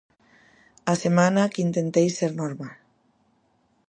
A 0.91 0.93
semana 1.03 1.51
que 1.53 1.63
intentei 1.67 2.07
ser 2.17 2.31
normal. 2.41 2.75